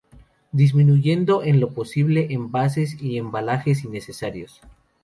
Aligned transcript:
Disminuyendo 0.51 1.43
en 1.43 1.59
lo 1.59 1.75
posible 1.75 2.25
envases 2.33 2.99
y 2.99 3.19
embalajes 3.19 3.83
innecesarios. 3.83 4.59